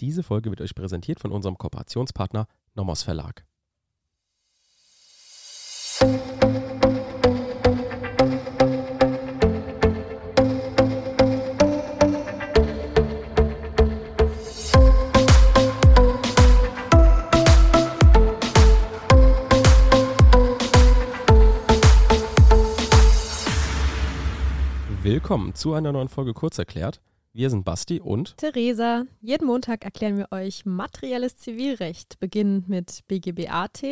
[0.00, 3.46] Diese Folge wird euch präsentiert von unserem Kooperationspartner Nomos Verlag.
[25.02, 27.00] Willkommen zu einer neuen Folge Kurzerklärt.
[27.36, 29.04] Wir sind Basti und Theresa.
[29.20, 33.82] Jeden Montag erklären wir euch materielles Zivilrecht, beginnend mit BGBAT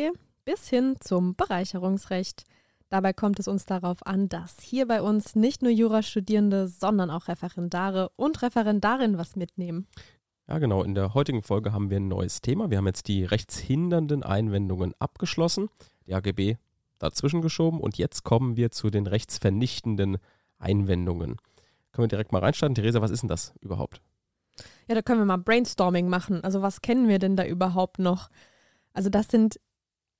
[0.45, 2.45] bis hin zum Bereicherungsrecht.
[2.89, 7.27] Dabei kommt es uns darauf an, dass hier bei uns nicht nur Jurastudierende, sondern auch
[7.27, 9.85] Referendare und Referendarinnen was mitnehmen.
[10.47, 10.81] Ja, genau.
[10.81, 12.71] In der heutigen Folge haben wir ein neues Thema.
[12.71, 15.69] Wir haben jetzt die rechtshindernden Einwendungen abgeschlossen,
[16.07, 16.55] die AGB
[16.97, 20.17] dazwischen geschoben und jetzt kommen wir zu den rechtsvernichtenden
[20.57, 21.37] Einwendungen.
[21.95, 22.75] Können wir direkt mal reinstarten.
[22.75, 24.01] Theresa, was ist denn das überhaupt?
[24.89, 26.43] Ja, da können wir mal Brainstorming machen.
[26.43, 28.29] Also was kennen wir denn da überhaupt noch?
[28.93, 29.61] Also das sind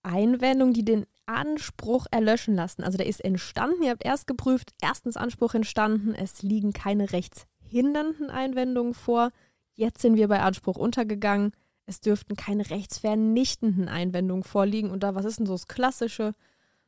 [0.02, 2.82] Einwendungen, die den Anspruch erlöschen lassen.
[2.82, 8.30] Also der ist entstanden, ihr habt erst geprüft, erstens Anspruch entstanden, es liegen keine rechtshindernden
[8.30, 9.32] Einwendungen vor.
[9.74, 11.52] Jetzt sind wir bei Anspruch untergegangen.
[11.88, 14.92] Es dürften keine rechtsvernichtenden Einwendungen vorliegen.
[14.92, 16.36] Und da, was ist denn so das Klassische?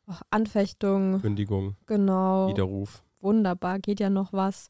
[0.07, 1.19] Oh, Anfechtung.
[1.19, 1.75] Kündigung.
[1.87, 2.47] Genau.
[2.47, 3.03] Widerruf.
[3.27, 4.69] Wunderbar, geht ja noch was.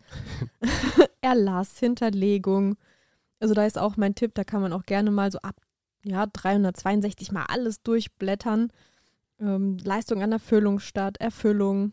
[1.22, 2.76] Erlass, Hinterlegung.
[3.40, 5.62] Also da ist auch mein Tipp, da kann man auch gerne mal so ab
[6.04, 8.72] ja, 362 mal alles durchblättern.
[9.40, 11.92] Ähm, Leistung an Erfüllung statt, Erfüllung.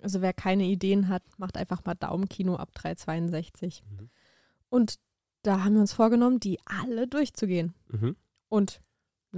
[0.00, 3.82] Also wer keine Ideen hat, macht einfach mal Daumenkino ab 362.
[3.84, 4.08] Mhm.
[4.70, 4.94] Und
[5.42, 7.74] da haben wir uns vorgenommen, die alle durchzugehen.
[7.88, 8.16] Mhm.
[8.48, 8.80] Und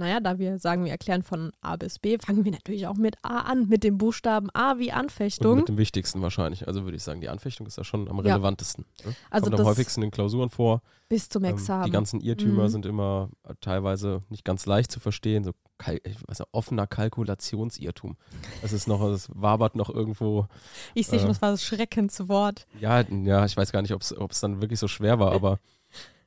[0.01, 3.15] naja, da wir sagen, wir erklären von A bis B, fangen wir natürlich auch mit
[3.21, 5.51] A an, mit dem Buchstaben A wie Anfechtung.
[5.51, 6.67] Und mit dem wichtigsten wahrscheinlich.
[6.67, 8.85] Also würde ich sagen, die Anfechtung ist ja schon am relevantesten.
[9.05, 9.15] Ne?
[9.29, 10.81] Also Kommt am häufigsten in Klausuren vor.
[11.07, 11.83] Bis zum Examen.
[11.83, 12.69] Ähm, die ganzen Irrtümer mhm.
[12.69, 15.43] sind immer äh, teilweise nicht ganz leicht zu verstehen.
[15.43, 15.51] So
[16.27, 18.17] weiß offener Kalkulationsirrtum.
[18.61, 20.47] Das ist noch, das wabert noch irgendwo.
[20.93, 22.65] Ich sehe äh, schon, das war das Schreckenswort.
[22.79, 25.59] Ja, ja, ich weiß gar nicht, ob es dann wirklich so schwer war, aber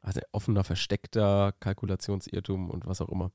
[0.05, 3.31] also offener, versteckter Kalkulationsirrtum und was auch immer.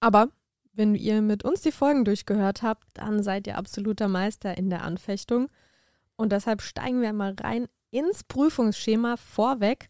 [0.00, 0.08] Ja.
[0.08, 0.28] Aber
[0.72, 4.82] wenn ihr mit uns die Folgen durchgehört habt, dann seid ihr absoluter Meister in der
[4.82, 5.48] Anfechtung.
[6.16, 9.88] Und deshalb steigen wir mal rein ins Prüfungsschema vorweg.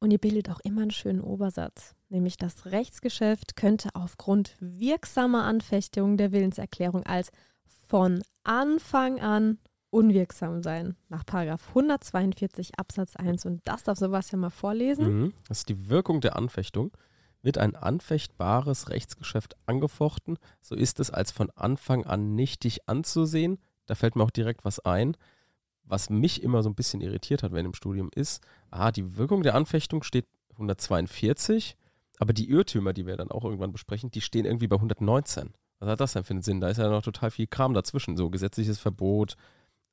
[0.00, 6.16] Und ihr bildet auch immer einen schönen Obersatz, nämlich das Rechtsgeschäft könnte aufgrund wirksamer Anfechtung
[6.16, 7.32] der Willenserklärung als
[7.88, 9.58] von Anfang an
[9.90, 13.46] unwirksam sein, nach 142 Absatz 1.
[13.46, 15.22] Und das darf Sebastian mal vorlesen.
[15.22, 15.32] Mhm.
[15.48, 16.92] Das ist die Wirkung der Anfechtung.
[17.48, 23.56] Wird ein anfechtbares Rechtsgeschäft angefochten, so ist es als von Anfang an nichtig anzusehen.
[23.86, 25.16] Da fällt mir auch direkt was ein.
[25.82, 29.42] Was mich immer so ein bisschen irritiert hat während dem Studium ist, ah, die Wirkung
[29.42, 31.78] der Anfechtung steht 142,
[32.18, 35.54] aber die Irrtümer, die wir dann auch irgendwann besprechen, die stehen irgendwie bei 119.
[35.78, 36.60] Was hat das denn für einen Sinn?
[36.60, 39.36] Da ist ja noch total viel Kram dazwischen, so gesetzliches Verbot,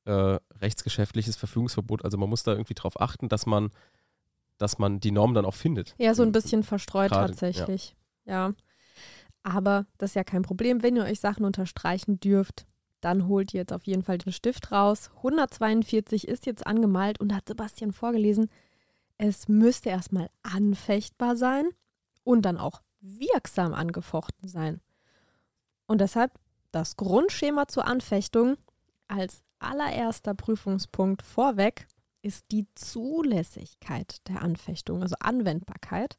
[0.04, 2.04] äh, rechtsgeschäftliches Verfügungsverbot.
[2.04, 3.70] Also man muss da irgendwie drauf achten, dass man
[4.58, 5.94] dass man die Norm dann auch findet.
[5.98, 7.94] Ja, so ein bisschen verstreut Grade, tatsächlich.
[8.24, 8.48] Ja.
[8.48, 8.54] ja.
[9.42, 10.82] Aber das ist ja kein Problem.
[10.82, 12.66] Wenn ihr euch Sachen unterstreichen dürft,
[13.00, 15.10] dann holt ihr jetzt auf jeden Fall den Stift raus.
[15.18, 18.50] 142 ist jetzt angemalt und hat Sebastian vorgelesen.
[19.18, 21.68] Es müsste erstmal anfechtbar sein
[22.24, 24.80] und dann auch wirksam angefochten sein.
[25.86, 26.32] Und deshalb
[26.72, 28.56] das Grundschema zur Anfechtung
[29.08, 31.86] als allererster Prüfungspunkt vorweg
[32.26, 36.18] ist die Zulässigkeit der Anfechtung, also Anwendbarkeit.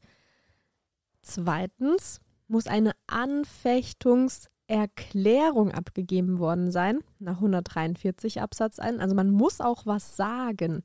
[1.20, 9.00] Zweitens muss eine Anfechtungserklärung abgegeben worden sein, nach 143 Absatz 1.
[9.00, 10.82] Also man muss auch was sagen.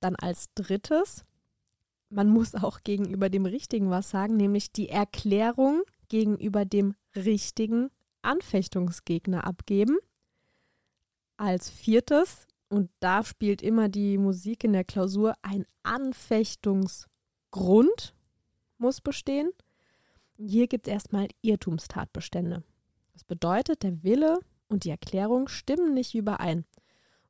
[0.00, 1.24] Dann als drittes,
[2.10, 9.46] man muss auch gegenüber dem Richtigen was sagen, nämlich die Erklärung gegenüber dem richtigen Anfechtungsgegner
[9.46, 9.96] abgeben.
[11.36, 18.16] Als viertes, und da spielt immer die Musik in der Klausur, ein Anfechtungsgrund
[18.78, 19.52] muss bestehen.
[20.36, 22.64] Hier gibt es erstmal Irrtumstatbestände.
[23.12, 26.64] Das bedeutet, der Wille und die Erklärung stimmen nicht überein.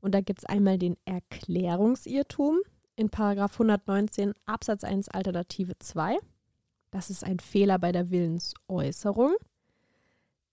[0.01, 2.61] Und da gibt es einmal den Erklärungsirrtum
[2.97, 6.17] in 119 Absatz 1 Alternative 2.
[6.91, 9.35] Das ist ein Fehler bei der Willensäußerung.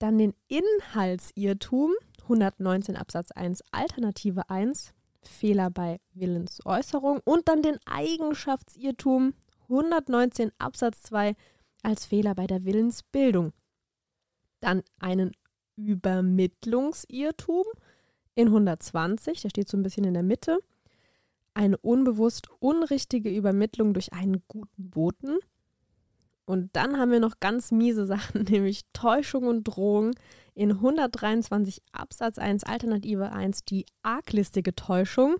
[0.02, 1.92] Dann den Inhaltsirrtum
[2.24, 9.36] 119 Absatz 1 Alternative 1 Fehler bei Willensäußerung und dann den Eigenschaftsirrtum
[9.70, 11.36] 119 Absatz 2
[11.84, 13.54] als Fehler bei der Willensbildung.
[14.60, 15.34] Dann einen
[15.76, 17.66] Übermittlungsirrtum
[18.34, 20.58] in 120, der steht so ein bisschen in der Mitte,
[21.54, 25.38] eine unbewusst unrichtige Übermittlung durch einen guten Boten.
[26.46, 30.12] Und dann haben wir noch ganz miese Sachen, nämlich Täuschung und Drohung
[30.54, 35.38] in 123 Absatz 1 Alternative 1 die arglistige Täuschung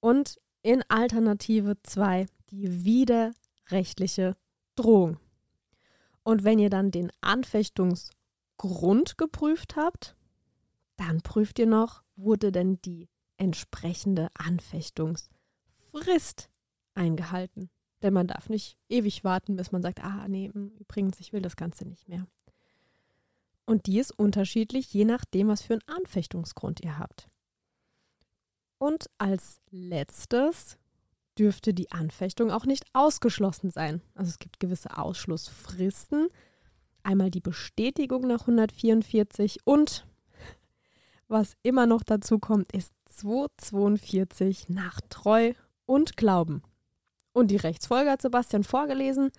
[0.00, 4.36] und in Alternative 2 die widerrechtliche
[4.76, 5.18] Drohung.
[6.22, 10.16] Und wenn ihr dann den Anfechtungsgrund geprüft habt,
[10.96, 16.48] dann prüft ihr noch, wurde denn die entsprechende Anfechtungsfrist
[16.94, 17.70] eingehalten.
[18.02, 21.42] Denn man darf nicht ewig warten, bis man sagt, ah nee, hm, übrigens, ich will
[21.42, 22.26] das Ganze nicht mehr.
[23.64, 27.28] Und die ist unterschiedlich, je nachdem, was für einen Anfechtungsgrund ihr habt.
[28.78, 30.76] Und als letztes
[31.38, 34.02] dürfte die Anfechtung auch nicht ausgeschlossen sein.
[34.14, 36.28] Also es gibt gewisse Ausschlussfristen.
[37.04, 40.04] Einmal die Bestätigung nach 144 und
[41.28, 45.52] was immer noch dazu kommt, ist 242 nach Treu
[45.86, 46.62] und Glauben.
[47.32, 49.30] Und die Rechtsfolge hat Sebastian vorgelesen.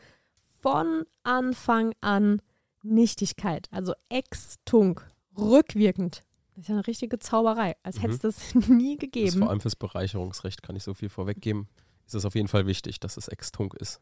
[0.62, 2.42] Von Anfang an
[2.84, 6.24] Nichtigkeit, also Extunk, rückwirkend.
[6.56, 8.60] Das ist ja eine richtige Zauberei, als hätte es mhm.
[8.62, 9.25] das nie gegeben.
[9.28, 11.68] Das vor allem fürs Bereicherungsrecht kann ich so viel vorweggeben.
[12.06, 14.01] Ist es auf jeden Fall wichtig, dass es Extunk ist.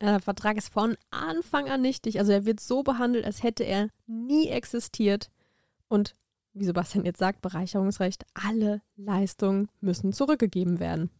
[0.00, 2.18] Der Vertrag ist von Anfang an nichtig.
[2.18, 5.30] Also er wird so behandelt, als hätte er nie existiert.
[5.88, 6.14] Und
[6.52, 11.10] wie Sebastian jetzt sagt, Bereicherungsrecht, alle Leistungen müssen zurückgegeben werden.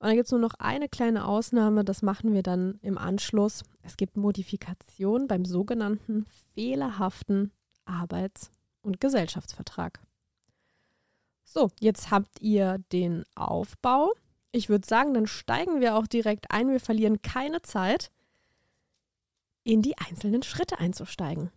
[0.00, 3.64] Und dann gibt es nur noch eine kleine Ausnahme, das machen wir dann im Anschluss.
[3.82, 6.24] Es gibt Modifikationen beim sogenannten
[6.54, 7.50] fehlerhaften
[7.84, 8.50] Arbeits-
[8.82, 10.00] und Gesellschaftsvertrag.
[11.42, 14.12] So, jetzt habt ihr den Aufbau.
[14.52, 16.68] Ich würde sagen, dann steigen wir auch direkt ein.
[16.68, 18.10] Wir verlieren keine Zeit,
[19.64, 21.50] in die einzelnen Schritte einzusteigen.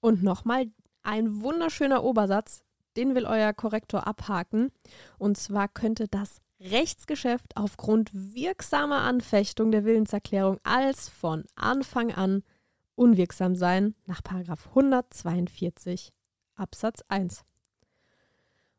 [0.00, 0.70] Und nochmal
[1.02, 2.64] ein wunderschöner Obersatz,
[2.96, 4.70] den will euer Korrektor abhaken.
[5.18, 12.42] Und zwar könnte das Rechtsgeschäft aufgrund wirksamer Anfechtung der Willenserklärung als von Anfang an
[12.94, 16.12] unwirksam sein nach 142
[16.54, 17.44] Absatz 1.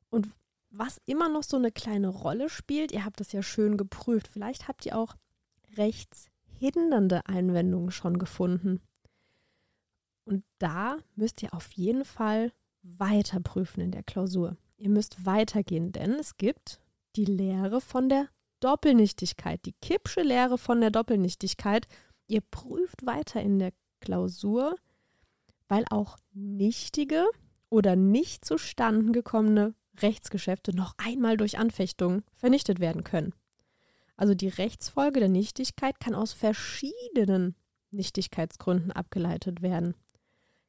[0.10, 0.30] Und
[0.70, 4.68] was immer noch so eine kleine Rolle spielt, ihr habt das ja schön geprüft, vielleicht
[4.68, 5.16] habt ihr auch
[5.78, 8.82] rechtshindernde Einwendungen schon gefunden.
[10.26, 12.52] Und da müsst ihr auf jeden Fall
[12.82, 14.58] weiter prüfen in der Klausur.
[14.78, 16.80] Ihr müsst weitergehen, denn es gibt
[17.15, 18.27] die Lehre von der
[18.60, 21.88] Doppelnichtigkeit, die Kippsche Lehre von der Doppelnichtigkeit.
[22.27, 24.75] Ihr prüft weiter in der Klausur,
[25.68, 27.25] weil auch nichtige
[27.69, 33.33] oder nicht zustande gekommene Rechtsgeschäfte noch einmal durch Anfechtung vernichtet werden können.
[34.15, 37.56] Also die Rechtsfolge der Nichtigkeit kann aus verschiedenen
[37.92, 39.95] Nichtigkeitsgründen abgeleitet werden.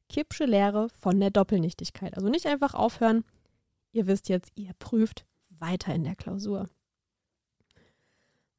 [0.09, 2.15] Kippsche Lehre von der Doppelnichtigkeit.
[2.15, 3.23] Also nicht einfach aufhören,
[3.91, 5.25] ihr wisst jetzt, ihr prüft
[5.59, 6.69] weiter in der Klausur.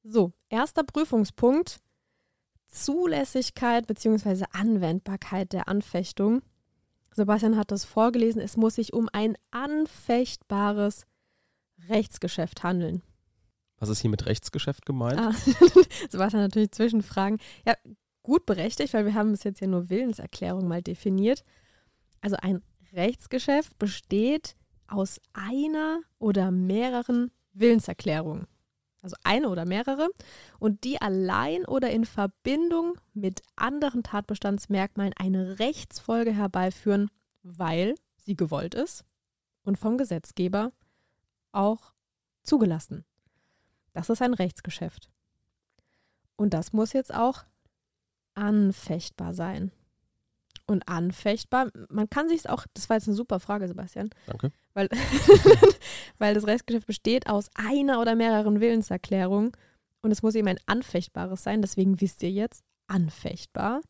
[0.02, 1.80] So, erster Prüfungspunkt.
[2.68, 4.44] Zulässigkeit bzw.
[4.52, 6.42] Anwendbarkeit der Anfechtung.
[7.12, 11.06] Sebastian hat das vorgelesen, es muss sich um ein anfechtbares
[11.88, 13.02] Rechtsgeschäft handeln.
[13.78, 15.18] Was ist hier mit Rechtsgeschäft gemeint?
[15.18, 15.32] Ah,
[16.10, 17.38] Sebastian natürlich Zwischenfragen.
[17.66, 17.74] Ja,
[18.22, 21.44] gut berechtigt, weil wir haben es jetzt ja nur Willenserklärung mal definiert.
[22.20, 22.62] Also ein
[22.92, 24.56] Rechtsgeschäft besteht
[24.88, 28.46] aus einer oder mehreren Willenserklärungen.
[29.02, 30.08] Also eine oder mehrere.
[30.58, 37.10] Und die allein oder in Verbindung mit anderen Tatbestandsmerkmalen eine Rechtsfolge herbeiführen,
[37.42, 39.04] weil sie gewollt ist
[39.62, 40.72] und vom Gesetzgeber
[41.52, 41.92] auch
[42.42, 43.04] zugelassen.
[43.92, 45.08] Das ist ein Rechtsgeschäft.
[46.36, 47.44] Und das muss jetzt auch
[48.34, 49.72] anfechtbar sein.
[50.68, 54.10] Und anfechtbar, man kann sich es auch, das war jetzt eine super Frage, Sebastian.
[54.26, 54.50] Danke.
[54.74, 54.88] Weil,
[56.18, 59.52] weil das Rechtsgeschäft besteht aus einer oder mehreren Willenserklärungen
[60.02, 61.62] und es muss eben ein anfechtbares sein.
[61.62, 63.80] Deswegen wisst ihr jetzt, anfechtbar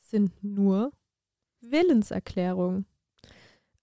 [0.00, 0.92] sind nur
[1.62, 2.86] Willenserklärungen.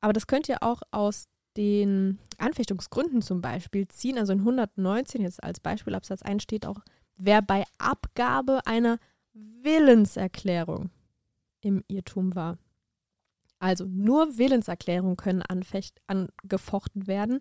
[0.02, 1.26] Aber das könnt ihr auch aus
[1.58, 4.18] den Anfechtungsgründen zum Beispiel ziehen.
[4.18, 6.80] Also in 119, jetzt als Beispiel Absatz 1 steht auch,
[7.18, 9.00] wer bei Abgabe einer
[9.34, 10.92] Willenserklärung
[11.62, 12.58] im Irrtum war.
[13.60, 17.40] Also nur Willenserklärungen können anfecht, angefochten werden.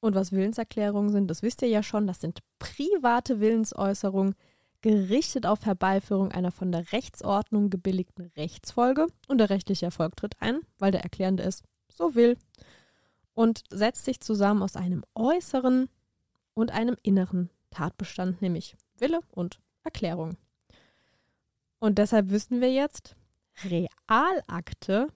[0.00, 4.34] Und was Willenserklärungen sind, das wisst ihr ja schon, das sind private Willensäußerungen,
[4.80, 9.08] gerichtet auf Herbeiführung einer von der Rechtsordnung gebilligten Rechtsfolge.
[9.28, 11.62] Und der rechtliche Erfolg tritt ein, weil der Erklärende es
[11.92, 12.38] so will.
[13.34, 15.88] Und setzt sich zusammen aus einem äußeren
[16.54, 20.36] und einem inneren Tatbestand, nämlich Wille und Erklärung.
[21.78, 23.16] Und deshalb wissen wir jetzt,
[23.64, 25.08] Realakte,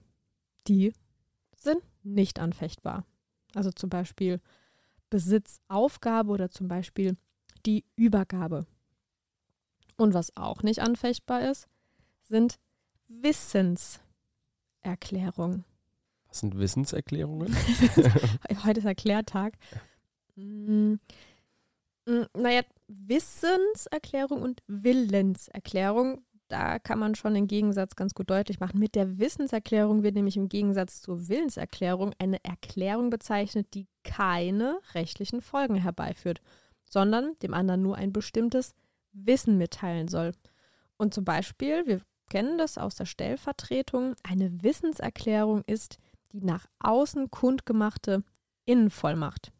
[0.67, 0.93] die
[1.55, 3.05] sind nicht anfechtbar.
[3.53, 4.41] Also zum Beispiel
[5.09, 7.15] Besitzaufgabe oder zum Beispiel
[7.65, 8.65] die Übergabe.
[9.97, 11.69] Und was auch nicht anfechtbar ist,
[12.21, 12.59] sind
[13.07, 15.63] Wissenserklärungen.
[16.27, 17.55] Was sind Wissenserklärungen?
[18.65, 19.53] Heute ist Erklärtag.
[20.35, 20.95] Mm,
[22.05, 28.79] mm, naja, Wissenserklärung und Willenserklärung, da kann man schon den Gegensatz ganz gut deutlich machen.
[28.79, 35.41] Mit der Wissenserklärung wird nämlich im Gegensatz zur Willenserklärung eine Erklärung bezeichnet, die keine rechtlichen
[35.41, 36.41] Folgen herbeiführt,
[36.89, 38.75] sondern dem anderen nur ein bestimmtes
[39.11, 40.33] Wissen mitteilen soll.
[40.97, 45.97] Und zum Beispiel, wir kennen das aus der Stellvertretung, eine Wissenserklärung ist
[46.31, 48.23] die nach außen kundgemachte
[48.65, 49.51] Innenvollmacht.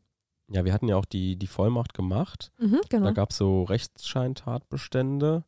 [0.48, 2.52] Ja, wir hatten ja auch die, die Vollmacht gemacht.
[2.60, 3.06] Mhm, genau.
[3.06, 5.44] Da gab es so Rechtsscheintatbestände.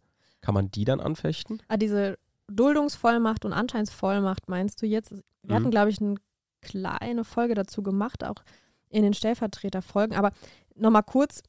[0.47, 1.61] Kann man die dann anfechten?
[1.67, 5.11] Ah, diese Duldungsvollmacht und Anscheinsvollmacht meinst du jetzt?
[5.11, 5.53] Wir Mhm.
[5.53, 6.15] hatten, glaube ich, eine
[6.61, 8.45] kleine Folge dazu gemacht, auch
[8.87, 10.15] in den Stellvertreterfolgen.
[10.15, 10.31] Aber
[10.73, 11.43] nochmal kurz,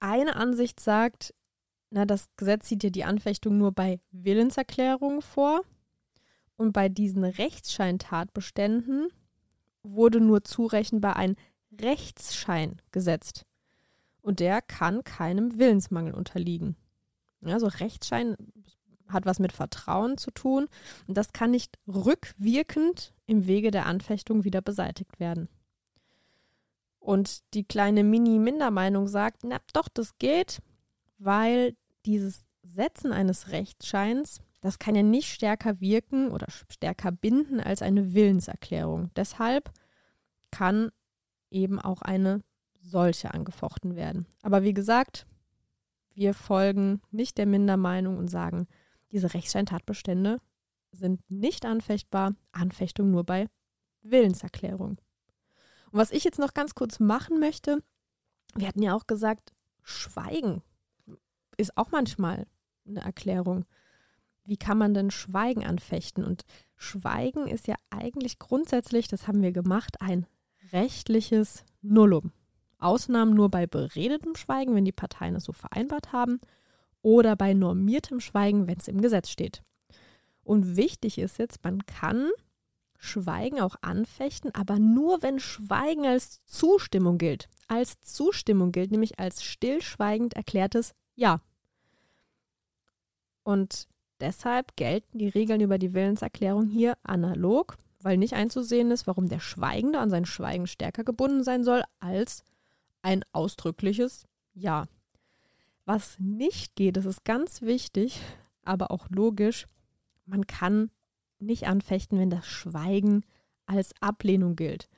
[0.00, 1.32] eine Ansicht sagt,
[1.88, 5.62] na, das Gesetz sieht ja die Anfechtung nur bei Willenserklärungen vor.
[6.56, 9.08] Und bei diesen Rechtsscheintatbeständen
[9.82, 11.36] wurde nur zurechenbar ein
[11.80, 13.46] Rechtsschein gesetzt.
[14.20, 16.76] Und der kann keinem Willensmangel unterliegen.
[17.42, 18.36] Also Rechtsschein
[19.08, 20.68] hat was mit Vertrauen zu tun
[21.06, 25.48] und das kann nicht rückwirkend im Wege der Anfechtung wieder beseitigt werden.
[26.98, 30.60] Und die kleine Mini-Mindermeinung sagt, na doch, das geht,
[31.18, 37.80] weil dieses Setzen eines Rechtsscheins, das kann ja nicht stärker wirken oder stärker binden als
[37.80, 39.10] eine Willenserklärung.
[39.14, 39.70] Deshalb
[40.50, 40.90] kann
[41.50, 42.42] eben auch eine
[42.80, 44.26] solche angefochten werden.
[44.42, 45.26] Aber wie gesagt,
[46.16, 48.66] wir folgen nicht der Mindermeinung und sagen,
[49.12, 50.40] diese Rechtsscheintatbestände
[50.90, 53.48] sind nicht anfechtbar, Anfechtung nur bei
[54.00, 54.98] Willenserklärung.
[55.90, 57.82] Und was ich jetzt noch ganz kurz machen möchte,
[58.54, 60.62] wir hatten ja auch gesagt, Schweigen
[61.58, 62.46] ist auch manchmal
[62.88, 63.66] eine Erklärung.
[64.44, 66.24] Wie kann man denn Schweigen anfechten?
[66.24, 66.44] Und
[66.76, 70.26] Schweigen ist ja eigentlich grundsätzlich, das haben wir gemacht, ein
[70.72, 72.32] rechtliches Nullum.
[72.78, 76.40] Ausnahmen nur bei beredetem Schweigen, wenn die Parteien es so vereinbart haben,
[77.02, 79.62] oder bei normiertem Schweigen, wenn es im Gesetz steht.
[80.42, 82.30] Und wichtig ist jetzt, man kann
[82.98, 87.48] Schweigen auch anfechten, aber nur wenn Schweigen als Zustimmung gilt.
[87.68, 91.40] Als Zustimmung gilt nämlich als stillschweigend erklärtes Ja.
[93.42, 93.86] Und
[94.20, 99.40] deshalb gelten die Regeln über die Willenserklärung hier analog, weil nicht einzusehen ist, warum der
[99.40, 102.42] Schweigende an sein Schweigen stärker gebunden sein soll als
[103.02, 104.86] ein ausdrückliches Ja.
[105.84, 108.20] Was nicht geht, das ist ganz wichtig,
[108.64, 109.66] aber auch logisch,
[110.24, 110.90] man kann
[111.38, 113.24] nicht anfechten, wenn das Schweigen
[113.66, 114.88] als Ablehnung gilt.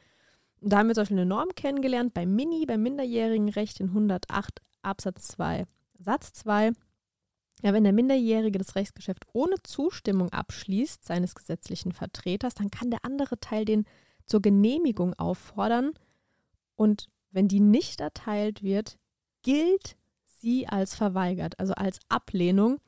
[0.61, 4.63] Und da haben wir zum Beispiel eine Norm kennengelernt bei Mini, beim Minderjährigenrecht in 108
[4.83, 5.67] Absatz 2
[5.99, 6.73] Satz 2.
[7.63, 13.05] Ja, wenn der Minderjährige das Rechtsgeschäft ohne Zustimmung abschließt seines gesetzlichen Vertreters, dann kann der
[13.05, 13.85] andere Teil den
[14.27, 15.93] zur Genehmigung auffordern
[16.77, 18.99] und wenn die nicht erteilt wird,
[19.43, 22.79] gilt sie als verweigert, also als Ablehnung.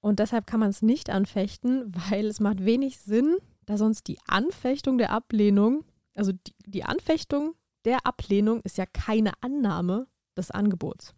[0.00, 4.18] Und deshalb kann man es nicht anfechten, weil es macht wenig Sinn, da sonst die
[4.26, 5.84] Anfechtung der Ablehnung,
[6.14, 10.06] also die, die Anfechtung der Ablehnung ist ja keine Annahme
[10.36, 11.14] des Angebots.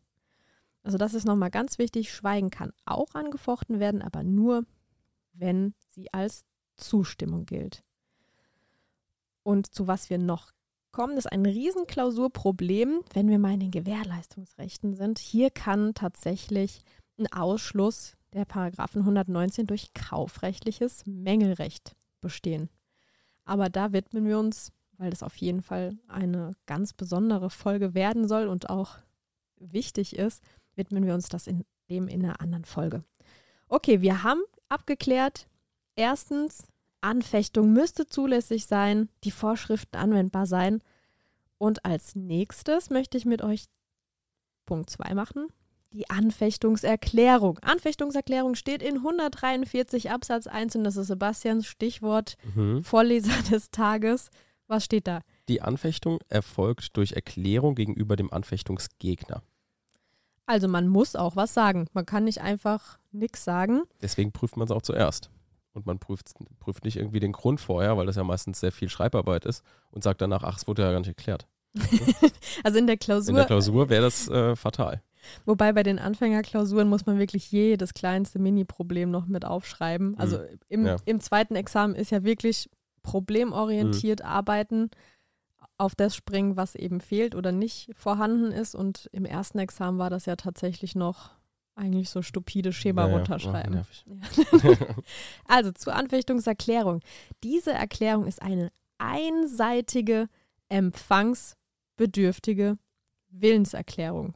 [0.82, 2.12] Also das ist nochmal ganz wichtig.
[2.12, 4.64] Schweigen kann auch angefochten werden, aber nur,
[5.32, 6.44] wenn sie als
[6.76, 7.82] Zustimmung gilt.
[9.42, 10.52] Und zu was wir noch
[10.96, 15.18] kommen, ist ein Riesenklausurproblem, wenn wir mal in den Gewährleistungsrechten sind.
[15.18, 16.80] Hier kann tatsächlich
[17.18, 22.70] ein Ausschluss der Paragraphen 119 durch kaufrechtliches Mängelrecht bestehen.
[23.44, 28.26] Aber da widmen wir uns, weil das auf jeden Fall eine ganz besondere Folge werden
[28.26, 28.96] soll und auch
[29.58, 30.42] wichtig ist,
[30.76, 33.04] widmen wir uns das in dem in einer anderen Folge.
[33.68, 35.46] Okay, wir haben abgeklärt.
[35.94, 36.66] Erstens,
[37.00, 40.82] Anfechtung müsste zulässig sein, die Vorschriften anwendbar sein.
[41.58, 43.66] Und als nächstes möchte ich mit euch
[44.66, 45.48] Punkt 2 machen.
[45.92, 47.58] Die Anfechtungserklärung.
[47.60, 52.82] Anfechtungserklärung steht in 143 Absatz 1 und das ist Sebastians Stichwort Mhm.
[52.82, 54.30] Vorleser des Tages.
[54.66, 55.20] Was steht da?
[55.48, 59.42] Die Anfechtung erfolgt durch Erklärung gegenüber dem Anfechtungsgegner.
[60.44, 61.86] Also man muss auch was sagen.
[61.92, 63.82] Man kann nicht einfach nichts sagen.
[64.02, 65.30] Deswegen prüft man es auch zuerst.
[65.76, 68.88] Und man prüft, prüft nicht irgendwie den Grund vorher, weil das ja meistens sehr viel
[68.88, 71.46] Schreibarbeit ist und sagt danach, ach, es wurde ja gar nicht erklärt.
[72.64, 75.02] Also in der Klausur, In der Klausur wäre das äh, fatal.
[75.44, 80.16] wobei bei den Anfängerklausuren muss man wirklich jedes kleinste Mini-Problem noch mit aufschreiben.
[80.18, 80.86] Also im, Mhm.
[80.86, 80.96] Ja.
[81.04, 82.70] im zweiten Examen ist ja wirklich
[83.02, 84.26] problemorientiert Mhm.
[84.26, 84.90] arbeiten.
[85.78, 88.74] auf das springen, was eben fehlt oder nicht vorhanden ist.
[88.74, 91.32] Und im ersten Examen war das ja tatsächlich noch
[91.76, 93.14] eigentlich so stupide Schema Ja, ja.
[93.16, 93.86] runterschreiben.
[95.46, 97.00] Also zur Anfechtungserklärung.
[97.42, 100.28] Diese Erklärung ist eine einseitige,
[100.68, 102.78] empfangsbedürftige
[103.28, 104.34] Willenserklärung.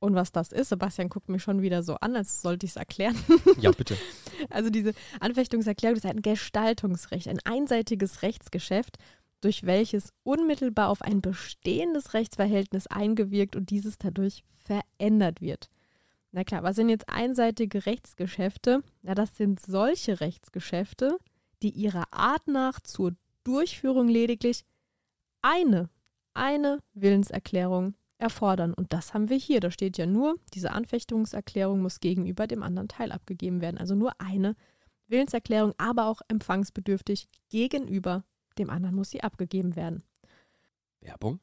[0.00, 2.76] Und was das ist, Sebastian guckt mich schon wieder so an, als sollte ich es
[2.76, 3.16] erklären.
[3.60, 3.96] Ja, bitte.
[4.50, 8.96] Also diese Anfechtungserklärung ist ein Gestaltungsrecht, ein einseitiges Rechtsgeschäft,
[9.40, 15.68] durch welches unmittelbar auf ein bestehendes Rechtsverhältnis eingewirkt und dieses dadurch verändert wird.
[16.30, 18.82] Na klar, was sind jetzt einseitige Rechtsgeschäfte?
[19.02, 21.18] Ja, das sind solche Rechtsgeschäfte,
[21.62, 23.12] die ihrer Art nach zur
[23.44, 24.64] Durchführung lediglich
[25.40, 25.88] eine,
[26.34, 28.74] eine Willenserklärung erfordern.
[28.74, 29.60] Und das haben wir hier.
[29.60, 33.78] Da steht ja nur, diese Anfechtungserklärung muss gegenüber dem anderen Teil abgegeben werden.
[33.78, 34.54] Also nur eine
[35.06, 38.24] Willenserklärung, aber auch empfangsbedürftig gegenüber
[38.58, 40.02] dem anderen muss sie abgegeben werden.
[41.00, 41.40] Werbung.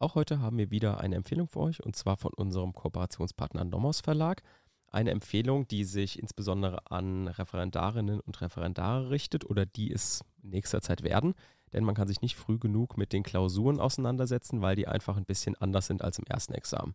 [0.00, 4.00] Auch heute haben wir wieder eine Empfehlung für euch und zwar von unserem Kooperationspartner Nomos
[4.00, 4.42] Verlag.
[4.90, 10.80] Eine Empfehlung, die sich insbesondere an Referendarinnen und Referendare richtet oder die es in nächster
[10.80, 11.34] Zeit werden.
[11.74, 15.26] Denn man kann sich nicht früh genug mit den Klausuren auseinandersetzen, weil die einfach ein
[15.26, 16.94] bisschen anders sind als im ersten Examen.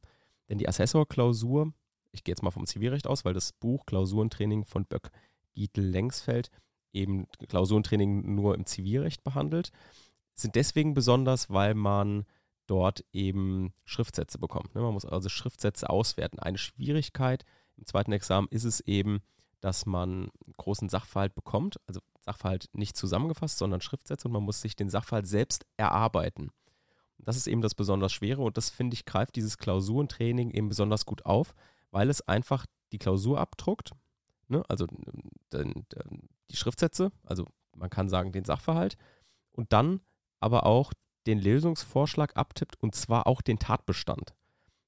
[0.50, 1.74] Denn die Assessor-Klausur,
[2.12, 5.12] ich gehe jetzt mal vom Zivilrecht aus, weil das Buch Klausurentraining von Böck
[5.53, 6.50] Gietel Lengsfeld
[6.91, 9.71] eben Klausurentraining nur im Zivilrecht behandelt,
[10.33, 12.25] sind deswegen besonders, weil man
[12.67, 14.75] dort eben Schriftsätze bekommt.
[14.75, 14.81] ne?
[14.81, 16.39] Man muss also Schriftsätze auswerten.
[16.39, 17.45] Eine Schwierigkeit
[17.77, 19.22] im zweiten Examen ist es eben,
[19.62, 24.62] dass man einen großen Sachverhalt bekommt, also Sachverhalt nicht zusammengefasst, sondern Schriftsätze und man muss
[24.62, 26.51] sich den Sachverhalt selbst erarbeiten.
[27.17, 31.05] Das ist eben das besonders Schwere und das finde ich greift dieses Klausurentraining eben besonders
[31.05, 31.53] gut auf,
[31.91, 33.91] weil es einfach die Klausur abdruckt,
[34.48, 34.63] ne?
[34.67, 35.86] also den, den,
[36.51, 37.45] die Schriftsätze, also
[37.75, 38.98] man kann sagen den Sachverhalt
[39.51, 40.01] und dann
[40.39, 40.93] aber auch
[41.27, 44.34] den Lösungsvorschlag abtippt und zwar auch den Tatbestand.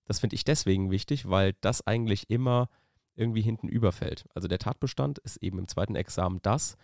[0.05, 2.69] Das finde ich deswegen wichtig, weil das eigentlich immer
[3.15, 4.25] irgendwie hinten überfällt.
[4.33, 6.77] Also der Tatbestand ist eben im zweiten Examen das,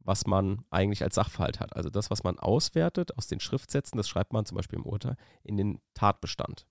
[0.00, 1.74] was man eigentlich als Sachverhalt hat.
[1.74, 5.16] Also das, was man auswertet aus den Schriftsätzen, das schreibt man zum Beispiel im Urteil
[5.42, 6.66] in den Tatbestand.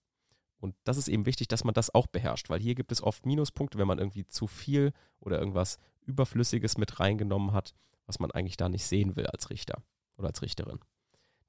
[0.60, 3.26] Und das ist eben wichtig, dass man das auch beherrscht, weil hier gibt es oft
[3.26, 7.74] Minuspunkte, wenn man irgendwie zu viel oder irgendwas Überflüssiges mit reingenommen hat,
[8.06, 9.84] was man eigentlich da nicht sehen will als Richter
[10.18, 10.80] oder als Richterin.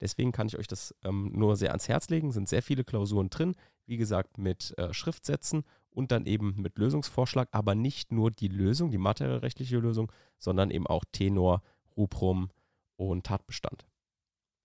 [0.00, 2.30] Deswegen kann ich euch das ähm, nur sehr ans Herz legen.
[2.30, 3.54] Sind sehr viele Klausuren drin,
[3.86, 8.90] wie gesagt, mit äh, Schriftsätzen und dann eben mit Lösungsvorschlag, aber nicht nur die Lösung,
[8.90, 11.62] die materiellrechtliche Lösung, sondern eben auch Tenor,
[11.96, 12.50] Rubrum
[12.96, 13.86] und Tatbestand.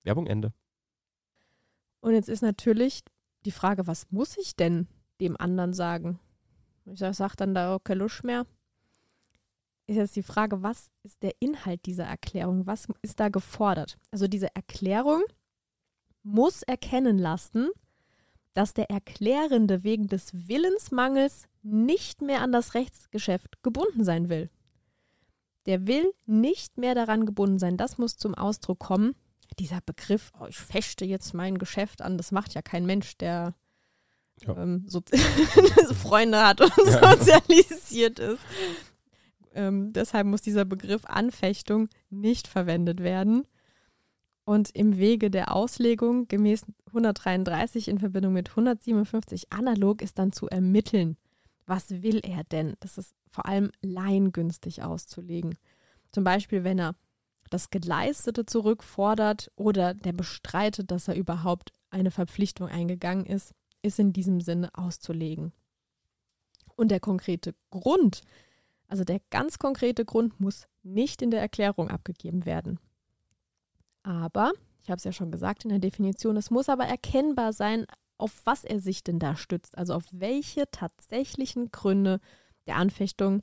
[0.03, 0.53] Werbung Ende.
[2.01, 3.03] Und jetzt ist natürlich
[3.45, 4.87] die Frage, was muss ich denn
[5.21, 6.19] dem anderen sagen?
[6.85, 8.45] Ich sage dann da kein Lusch mehr.
[9.85, 12.65] Ist jetzt die Frage, was ist der Inhalt dieser Erklärung?
[12.65, 13.97] Was ist da gefordert?
[14.11, 15.23] Also diese Erklärung
[16.23, 17.69] muss erkennen lassen,
[18.53, 24.49] dass der Erklärende wegen des Willensmangels nicht mehr an das Rechtsgeschäft gebunden sein will.
[25.65, 27.77] Der will nicht mehr daran gebunden sein.
[27.77, 29.15] Das muss zum Ausdruck kommen.
[29.59, 33.53] Dieser Begriff, oh, ich fechte jetzt mein Geschäft an, das macht ja kein Mensch, der
[34.41, 34.57] Ja.
[34.57, 35.01] ähm, so
[36.01, 37.17] Freunde hat und Ja.
[37.17, 38.41] sozialisiert ist.
[39.53, 43.45] Ähm, deshalb muss dieser Begriff Anfechtung nicht verwendet werden.
[44.45, 50.47] Und im Wege der Auslegung gemäß 133 in Verbindung mit 157 analog ist dann zu
[50.47, 51.17] ermitteln,
[51.65, 52.75] was will er denn?
[52.81, 55.55] Das ist vor allem laiengünstig auszulegen.
[56.11, 56.95] Zum Beispiel, wenn er
[57.49, 64.13] das Geleistete zurückfordert oder der bestreitet, dass er überhaupt eine Verpflichtung eingegangen ist, ist in
[64.13, 65.53] diesem Sinne auszulegen.
[66.75, 68.21] Und der konkrete Grund,
[68.93, 72.79] also der ganz konkrete Grund, muss nicht in der Erklärung abgegeben werden.
[74.03, 74.51] Aber,
[74.83, 77.87] ich habe es ja schon gesagt in der Definition, es muss aber erkennbar sein,
[78.19, 82.19] auf was er sich denn da stützt, also auf welche tatsächlichen Gründe
[82.67, 83.41] der Anfechtung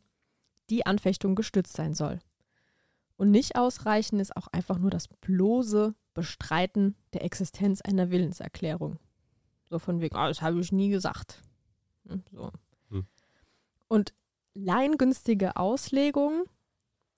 [0.71, 2.21] die Anfechtung gestützt sein soll.
[3.17, 9.01] Und nicht ausreichend ist auch einfach nur das bloße Bestreiten der Existenz einer Willenserklärung.
[9.69, 11.43] So von wegen, ah, das habe ich nie gesagt.
[12.07, 12.53] Hm, So.
[12.91, 13.05] Hm.
[13.89, 14.15] Und
[14.55, 16.45] laiengünstige Auslegung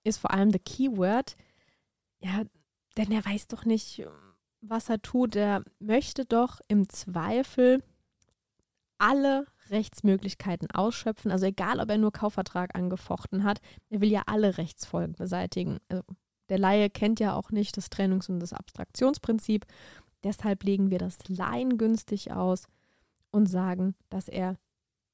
[0.04, 1.36] ist vor allem the Keyword.
[2.20, 2.42] Ja,
[2.96, 4.06] denn er weiß doch nicht,
[4.60, 5.36] was er tut.
[5.36, 7.82] Er möchte doch im Zweifel
[8.98, 11.30] alle Rechtsmöglichkeiten ausschöpfen.
[11.30, 15.78] Also egal, ob er nur Kaufvertrag angefochten hat, er will ja alle Rechtsfolgen beseitigen.
[15.88, 16.04] Also
[16.48, 19.66] der Laie kennt ja auch nicht das Trennungs- und das Abstraktionsprinzip.
[20.22, 22.66] Deshalb legen wir das laiengünstig aus
[23.30, 24.56] und sagen, dass er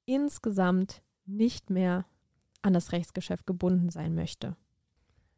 [0.05, 2.05] insgesamt nicht mehr
[2.63, 4.57] an das Rechtsgeschäft gebunden sein möchte.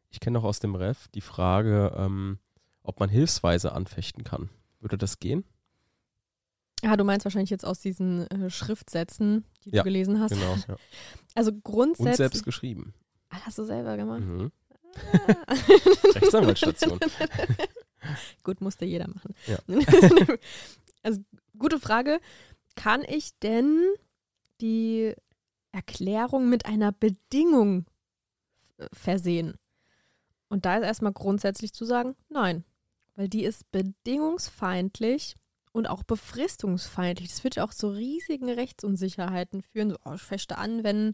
[0.09, 2.39] Ich kenne noch aus dem Ref die Frage, ähm,
[2.83, 4.49] ob man hilfsweise anfechten kann.
[4.79, 5.45] Würde das gehen?
[6.83, 10.31] Ja, du meinst wahrscheinlich jetzt aus diesen äh, Schriftsätzen, die Ja, du gelesen hast.
[10.31, 10.55] Genau.
[10.67, 10.75] Ja.
[11.33, 12.17] Also Und grundsätzlich.
[12.17, 12.93] selbst geschrieben.
[13.29, 14.19] Ah, hast du selber gemacht?
[14.19, 14.51] Mhm.
[15.47, 15.53] Ah.
[16.15, 16.99] Rechtsanwaltsstation.
[18.43, 19.33] Gut, musste jeder machen.
[19.47, 19.57] Ja.
[21.03, 21.21] also,
[21.57, 22.19] gute Frage.
[22.75, 23.93] Kann ich denn
[24.59, 25.15] die
[25.71, 27.85] Erklärung mit einer Bedingung
[28.77, 29.55] äh, versehen?
[30.49, 32.65] Und da ist erstmal grundsätzlich zu sagen, nein,
[33.15, 35.35] weil die ist bedingungsfeindlich
[35.71, 37.29] und auch befristungsfeindlich.
[37.29, 39.91] Das wird ja auch zu riesigen Rechtsunsicherheiten führen.
[39.91, 41.13] So, oh, ich fechte an, wenn,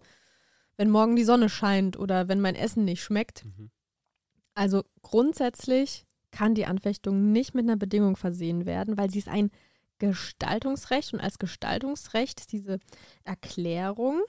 [0.77, 3.45] wenn morgen die Sonne scheint oder wenn mein Essen nicht schmeckt.
[3.45, 3.71] Mhm.
[4.55, 9.51] Also grundsätzlich kann die Anfechtung nicht mit einer Bedingung versehen werden, weil sie ist ein
[9.99, 12.79] Gestaltungsrecht und als Gestaltungsrecht ist diese
[13.23, 14.21] Erklärung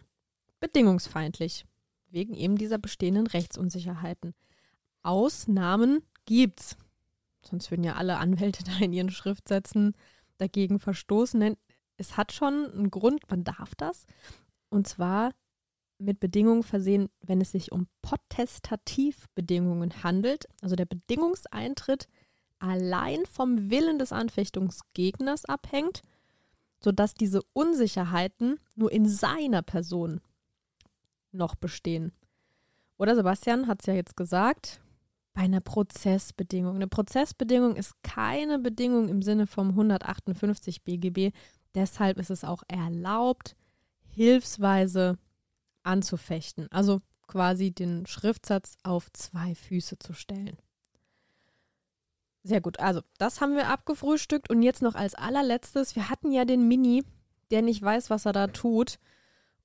[0.61, 1.65] bedingungsfeindlich,
[2.11, 4.35] wegen eben dieser bestehenden Rechtsunsicherheiten.
[5.03, 6.77] Ausnahmen gibt's.
[7.43, 9.95] Sonst würden ja alle Anwälte da in ihren Schriftsätzen
[10.39, 11.41] dagegen verstoßen.
[11.41, 11.57] Denn
[11.97, 14.07] es hat schon einen Grund, man darf das.
[14.69, 15.33] Und zwar
[15.99, 22.09] mit Bedingungen versehen, wenn es sich um Potestativbedingungen handelt, also der Bedingungseintritt
[22.61, 26.03] allein vom Willen des Anfechtungsgegners abhängt,
[26.81, 30.21] sodass diese Unsicherheiten nur in seiner Person
[31.33, 32.13] noch bestehen.
[32.97, 34.81] Oder Sebastian hat es ja jetzt gesagt,
[35.35, 36.75] bei einer Prozessbedingung.
[36.75, 41.33] Eine Prozessbedingung ist keine Bedingung im Sinne vom 158 BGB.
[41.75, 43.55] Deshalb ist es auch erlaubt,
[44.09, 45.17] hilfsweise
[45.85, 46.67] anzufechten.
[46.73, 50.57] Also quasi den Schriftsatz auf zwei Füße zu stellen.
[52.43, 52.81] Sehr gut.
[52.81, 54.51] Also, das haben wir abgefrühstückt.
[54.51, 57.05] Und jetzt noch als allerletztes, wir hatten ja den Mini,
[57.51, 58.99] der nicht weiß, was er da tut.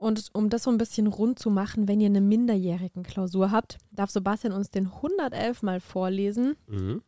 [0.03, 3.77] Und um das so ein bisschen rund zu machen, wenn ihr eine minderjährigen Klausur habt,
[3.89, 6.57] darf Sebastian uns den 111 mal vorlesen.
[6.67, 7.01] Mhm.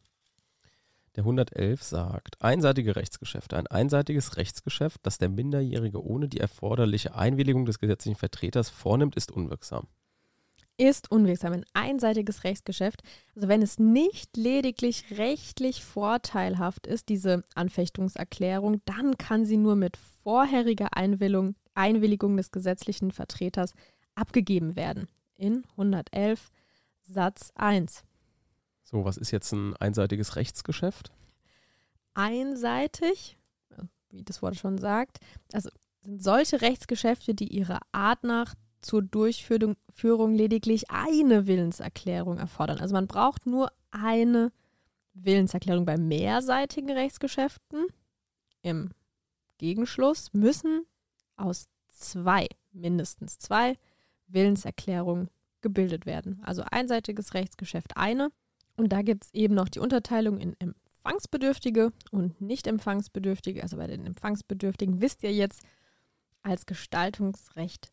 [1.17, 3.57] Der 111 sagt, einseitige Rechtsgeschäfte.
[3.57, 9.29] Ein einseitiges Rechtsgeschäft, das der Minderjährige ohne die erforderliche Einwilligung des gesetzlichen Vertreters vornimmt, ist
[9.29, 9.87] unwirksam.
[10.77, 11.51] Ist unwirksam.
[11.51, 13.01] Ein einseitiges Rechtsgeschäft.
[13.35, 19.97] Also wenn es nicht lediglich rechtlich vorteilhaft ist, diese Anfechtungserklärung, dann kann sie nur mit
[20.23, 23.73] vorheriger Einwilligung, Einwilligung des gesetzlichen Vertreters
[24.15, 25.07] abgegeben werden.
[25.35, 26.51] In 111
[27.03, 28.03] Satz 1.
[28.83, 31.11] So, was ist jetzt ein einseitiges Rechtsgeschäft?
[32.15, 33.37] einseitig,
[34.09, 35.19] wie das Wort schon sagt,
[35.53, 35.69] also
[36.01, 42.79] sind solche Rechtsgeschäfte, die ihrer Art nach zur Durchführung Führung lediglich eine Willenserklärung erfordern.
[42.79, 44.51] Also man braucht nur eine
[45.13, 47.87] Willenserklärung bei mehrseitigen Rechtsgeschäften.
[48.61, 48.91] Im
[49.57, 50.85] Gegenschluss müssen
[51.37, 53.77] aus zwei, mindestens zwei
[54.27, 55.29] Willenserklärungen
[55.61, 56.41] gebildet werden.
[56.43, 58.31] Also einseitiges Rechtsgeschäft eine.
[58.77, 63.63] Und da gibt es eben noch die Unterteilung in Empfangsbedürftige und nicht empfangsbedürftige.
[63.63, 65.63] Also bei den Empfangsbedürftigen wisst ihr jetzt,
[66.41, 67.91] als Gestaltungsrecht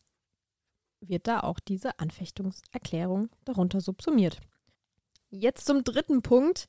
[1.01, 4.39] wird da auch diese Anfechtungserklärung darunter subsumiert.
[5.29, 6.67] Jetzt zum dritten Punkt.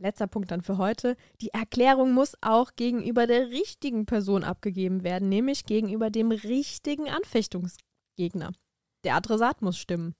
[0.00, 1.16] Letzter Punkt dann für heute.
[1.42, 8.52] Die Erklärung muss auch gegenüber der richtigen Person abgegeben werden, nämlich gegenüber dem richtigen Anfechtungsgegner.
[9.04, 10.14] Der Adressat muss stimmen.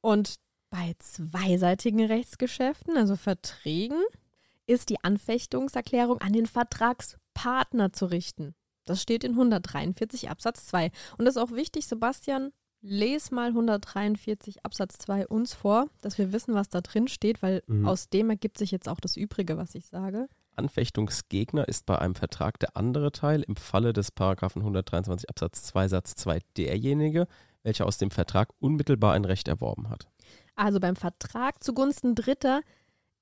[0.00, 0.36] Und
[0.70, 4.02] bei zweiseitigen Rechtsgeschäften, also Verträgen,
[4.66, 8.54] ist die Anfechtungserklärung an den Vertragspartner zu richten.
[8.86, 10.90] Das steht in 143 Absatz 2.
[11.16, 16.32] Und das ist auch wichtig, Sebastian, les mal 143 Absatz 2 uns vor, dass wir
[16.32, 17.86] wissen, was da drin steht, weil Mhm.
[17.86, 20.28] aus dem ergibt sich jetzt auch das Übrige, was ich sage.
[20.56, 25.88] Anfechtungsgegner ist bei einem Vertrag der andere Teil, im Falle des Paragraphen 123 Absatz 2
[25.88, 27.26] Satz 2 derjenige,
[27.62, 30.08] welcher aus dem Vertrag unmittelbar ein Recht erworben hat.
[30.56, 32.60] Also beim Vertrag zugunsten Dritter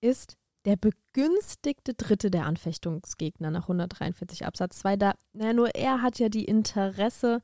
[0.01, 4.97] ist der begünstigte Dritte der Anfechtungsgegner nach 143 Absatz 2.
[4.97, 7.41] Da, na, nur er hat ja die Interesse,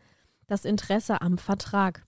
[0.46, 2.07] das Interesse am Vertrag.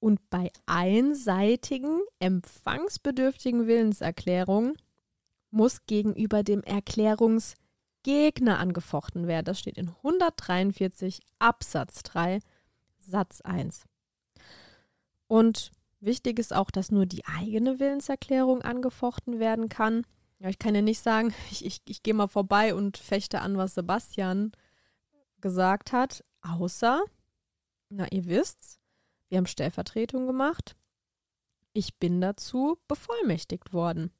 [0.00, 4.76] Und bei einseitigen, empfangsbedürftigen Willenserklärungen
[5.50, 9.44] muss gegenüber dem Erklärungsgegner angefochten werden.
[9.44, 12.40] Das steht in 143 Absatz 3
[12.98, 13.84] Satz 1.
[15.28, 20.04] Und wichtig ist auch, dass nur die eigene Willenserklärung angefochten werden kann.
[20.40, 23.56] Ja, ich kann ja nicht sagen, ich, ich, ich gehe mal vorbei und fechte an,
[23.56, 24.52] was Sebastian
[25.40, 27.02] gesagt hat, außer,
[27.92, 28.80] na, ihr wisst's,
[29.28, 30.76] wir haben Stellvertretung gemacht.
[31.72, 34.10] Ich bin dazu bevollmächtigt worden.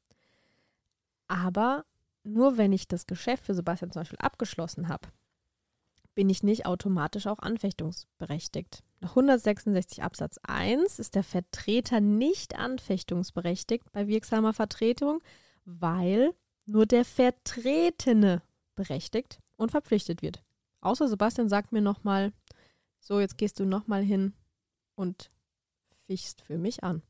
[1.29, 1.85] Aber
[2.23, 5.09] nur wenn ich das Geschäft für Sebastian zum Beispiel abgeschlossen habe,
[6.15, 8.83] bin ich nicht automatisch auch anfechtungsberechtigt.
[9.01, 15.23] Nach 166 Absatz 1 ist der Vertreter nicht anfechtungsberechtigt bei wirksamer Vertretung,
[15.65, 16.35] weil
[16.67, 18.43] nur der Vertretene
[18.75, 20.43] berechtigt und verpflichtet wird.
[20.83, 22.33] Außer Sebastian sagt mir nochmal,
[23.03, 24.33] so, jetzt gehst du nochmal hin
[24.95, 25.31] und
[26.07, 27.03] fichst für mich an.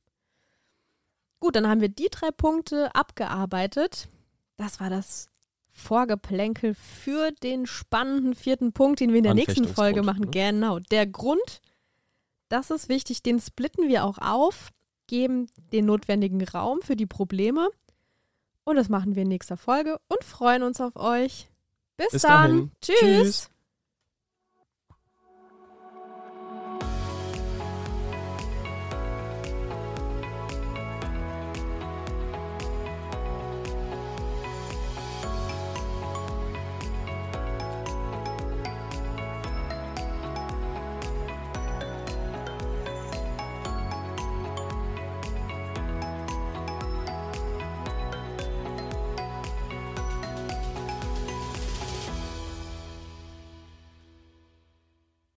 [1.39, 4.09] Gut, dann haben wir die drei Punkte abgearbeitet.
[4.57, 5.29] Das war das
[5.71, 10.25] Vorgeplänkel für den spannenden vierten Punkt, den wir in der nächsten Folge machen.
[10.25, 10.31] Ne?
[10.31, 11.61] Genau, der Grund,
[12.49, 14.71] das ist wichtig, den splitten wir auch auf,
[15.07, 17.71] geben den notwendigen Raum für die Probleme
[18.65, 21.49] und das machen wir in nächster Folge und freuen uns auf euch.
[21.97, 22.71] Bis, Bis dann.
[22.81, 22.99] Tschüss.
[22.99, 23.52] Tschüss.